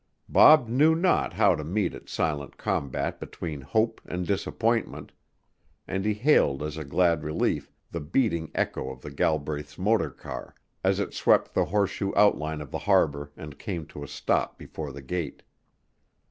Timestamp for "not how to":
0.95-1.63